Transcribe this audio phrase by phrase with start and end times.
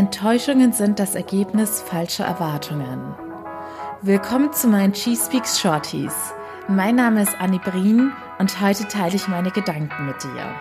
[0.00, 3.14] Enttäuschungen sind das Ergebnis falscher Erwartungen.
[4.00, 6.14] Willkommen zu meinen Cheese Speaks Shorties.
[6.68, 10.54] Mein Name ist Annie Brien und heute teile ich meine Gedanken mit dir.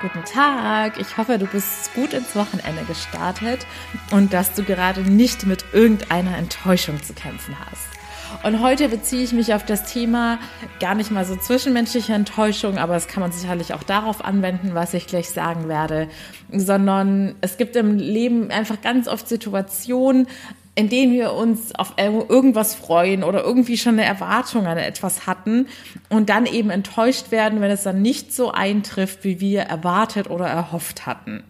[0.00, 3.64] Guten Tag, ich hoffe, du bist gut ins Wochenende gestartet
[4.10, 7.99] und dass du gerade nicht mit irgendeiner Enttäuschung zu kämpfen hast.
[8.42, 10.38] Und heute beziehe ich mich auf das Thema
[10.80, 14.94] gar nicht mal so zwischenmenschliche Enttäuschung, aber es kann man sicherlich auch darauf anwenden, was
[14.94, 16.08] ich gleich sagen werde,
[16.50, 20.26] sondern es gibt im Leben einfach ganz oft Situationen,
[20.74, 25.66] in denen wir uns auf irgendwas freuen oder irgendwie schon eine Erwartung an etwas hatten
[26.08, 30.46] und dann eben enttäuscht werden, wenn es dann nicht so eintrifft, wie wir erwartet oder
[30.46, 31.44] erhofft hatten.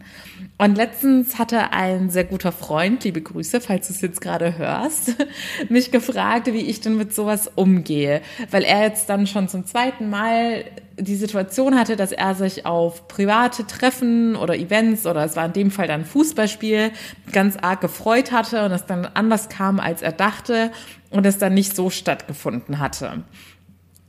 [0.60, 5.16] Und letztens hatte ein sehr guter Freund, liebe Grüße, falls du es jetzt gerade hörst,
[5.70, 10.10] mich gefragt, wie ich denn mit sowas umgehe, weil er jetzt dann schon zum zweiten
[10.10, 10.66] Mal
[10.98, 15.54] die Situation hatte, dass er sich auf private Treffen oder Events oder es war in
[15.54, 16.90] dem Fall dann Fußballspiel
[17.32, 20.72] ganz arg gefreut hatte und es dann anders kam, als er dachte
[21.08, 23.24] und es dann nicht so stattgefunden hatte.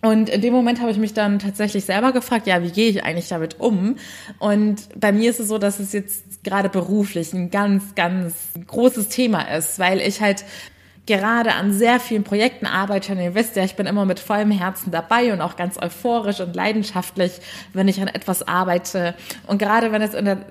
[0.01, 3.03] Und in dem Moment habe ich mich dann tatsächlich selber gefragt, ja, wie gehe ich
[3.03, 3.97] eigentlich damit um?
[4.39, 8.33] Und bei mir ist es so, dass es jetzt gerade beruflich ein ganz, ganz
[8.65, 10.43] großes Thema ist, weil ich halt
[11.05, 14.51] gerade an sehr vielen Projekten arbeite und ihr wisst ja, ich bin immer mit vollem
[14.51, 17.33] Herzen dabei und auch ganz euphorisch und leidenschaftlich,
[17.73, 19.15] wenn ich an etwas arbeite.
[19.47, 20.45] Und gerade wenn es in der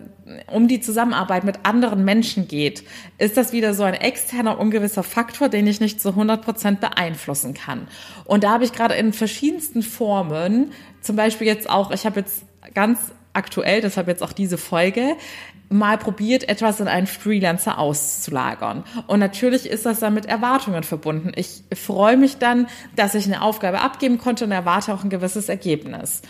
[0.53, 2.85] um die Zusammenarbeit mit anderen Menschen geht,
[3.19, 7.55] ist das wieder so ein externer, ungewisser Faktor, den ich nicht zu 100 Prozent beeinflussen
[7.55, 7.89] kann.
[8.25, 12.45] Und da habe ich gerade in verschiedensten Formen, zum Beispiel jetzt auch, ich habe jetzt
[12.75, 12.99] ganz
[13.33, 15.17] aktuell, deshalb jetzt auch diese Folge,
[15.69, 18.85] mal probiert, etwas in einen Freelancer auszulagern.
[19.07, 21.31] Und natürlich ist das dann mit Erwartungen verbunden.
[21.37, 25.49] Ich freue mich dann, dass ich eine Aufgabe abgeben konnte und erwarte auch ein gewisses
[25.49, 26.23] Ergebnis.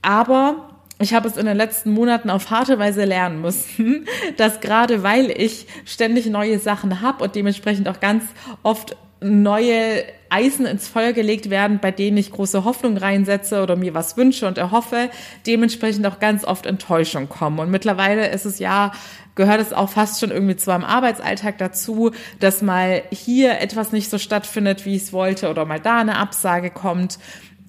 [0.00, 5.02] Aber ich habe es in den letzten Monaten auf harte Weise lernen müssen, dass gerade
[5.02, 8.24] weil ich ständig neue Sachen habe und dementsprechend auch ganz
[8.62, 13.94] oft neue Eisen ins Feuer gelegt werden, bei denen ich große Hoffnung reinsetze oder mir
[13.94, 15.10] was wünsche und erhoffe,
[15.46, 17.58] dementsprechend auch ganz oft Enttäuschung kommen.
[17.58, 18.92] Und mittlerweile ist es ja,
[19.34, 24.10] gehört es auch fast schon irgendwie zu einem Arbeitsalltag dazu, dass mal hier etwas nicht
[24.10, 27.18] so stattfindet, wie ich es wollte oder mal da eine Absage kommt.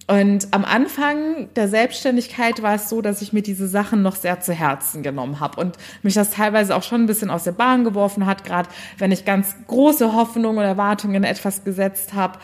[0.09, 4.39] Und am Anfang der Selbstständigkeit war es so, dass ich mir diese Sachen noch sehr
[4.39, 7.83] zu Herzen genommen habe und mich das teilweise auch schon ein bisschen aus der Bahn
[7.83, 12.39] geworfen hat, gerade wenn ich ganz große Hoffnungen oder Erwartungen in etwas gesetzt habe.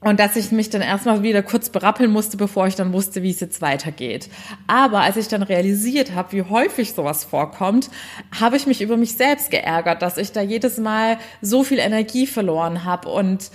[0.00, 3.30] Und dass ich mich dann erstmal wieder kurz berappeln musste, bevor ich dann wusste, wie
[3.30, 4.28] es jetzt weitergeht.
[4.68, 7.90] Aber als ich dann realisiert habe, wie häufig sowas vorkommt,
[8.38, 12.28] habe ich mich über mich selbst geärgert, dass ich da jedes Mal so viel Energie
[12.28, 13.50] verloren habe und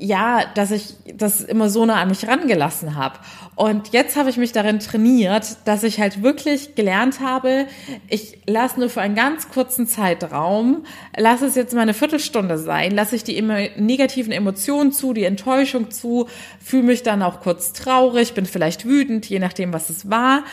[0.00, 3.18] ja, dass ich das immer so nah an mich rangelassen habe.
[3.56, 7.66] Und jetzt habe ich mich darin trainiert, dass ich halt wirklich gelernt habe,
[8.08, 10.84] ich lasse nur für einen ganz kurzen Zeitraum,
[11.16, 15.87] lasse es jetzt mal eine Viertelstunde sein, lasse ich die negativen Emotionen zu, die Enttäuschung
[15.88, 16.28] zu,
[16.62, 20.44] fühle mich dann auch kurz traurig, bin vielleicht wütend, je nachdem, was es war.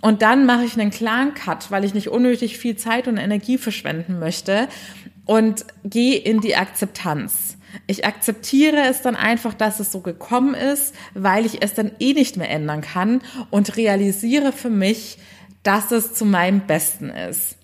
[0.00, 3.56] Und dann mache ich einen klaren Cut, weil ich nicht unnötig viel Zeit und Energie
[3.56, 4.68] verschwenden möchte
[5.24, 7.56] und gehe in die Akzeptanz.
[7.86, 12.12] Ich akzeptiere es dann einfach, dass es so gekommen ist, weil ich es dann eh
[12.12, 15.18] nicht mehr ändern kann und realisiere für mich,
[15.62, 17.56] dass es zu meinem Besten ist.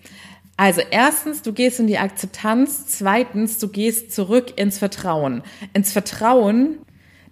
[0.57, 2.87] Also erstens, du gehst in die Akzeptanz.
[2.87, 5.43] Zweitens, du gehst zurück ins Vertrauen.
[5.73, 6.79] Ins Vertrauen,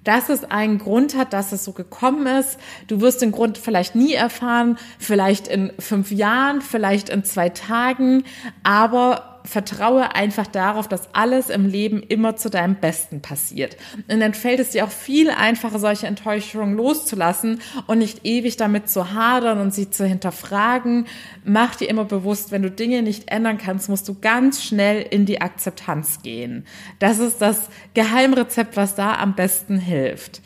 [0.09, 2.59] dass es einen Grund hat, dass es so gekommen ist.
[2.87, 8.25] Du wirst den Grund vielleicht nie erfahren, vielleicht in fünf Jahren, vielleicht in zwei Tagen,
[8.63, 13.77] aber vertraue einfach darauf, dass alles im Leben immer zu deinem Besten passiert.
[14.09, 18.89] Und dann fällt es dir auch viel einfacher, solche Enttäuschungen loszulassen und nicht ewig damit
[18.89, 21.07] zu hadern und sie zu hinterfragen.
[21.45, 25.27] Mach dir immer bewusst, wenn du Dinge nicht ändern kannst, musst du ganz schnell in
[25.27, 26.67] die Akzeptanz gehen.
[26.99, 30.43] Das ist das Geheimrezept, was da am besten hilft.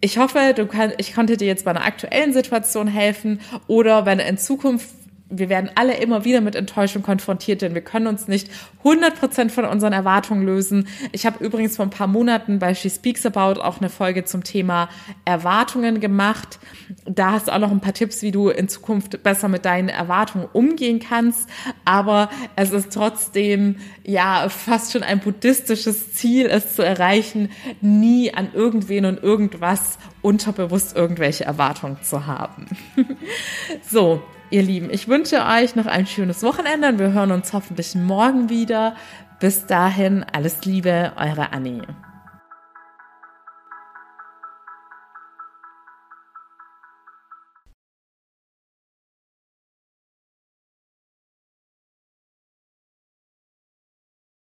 [0.00, 4.20] Ich hoffe, du kann, ich konnte dir jetzt bei einer aktuellen Situation helfen oder wenn
[4.20, 4.88] in Zukunft
[5.30, 8.50] wir werden alle immer wieder mit Enttäuschung konfrontiert, denn wir können uns nicht
[8.84, 10.88] 100% von unseren Erwartungen lösen.
[11.12, 14.42] Ich habe übrigens vor ein paar Monaten bei She Speaks About auch eine Folge zum
[14.42, 14.88] Thema
[15.24, 16.58] Erwartungen gemacht.
[17.04, 19.90] Da hast du auch noch ein paar Tipps, wie du in Zukunft besser mit deinen
[19.90, 21.48] Erwartungen umgehen kannst.
[21.84, 27.50] Aber es ist trotzdem ja fast schon ein buddhistisches Ziel, es zu erreichen,
[27.82, 32.66] nie an irgendwen und irgendwas unterbewusst irgendwelche Erwartungen zu haben.
[33.82, 37.94] so, Ihr Lieben, ich wünsche euch noch ein schönes Wochenende und wir hören uns hoffentlich
[37.94, 38.94] morgen wieder.
[39.40, 41.82] Bis dahin, alles Liebe, eure Annie.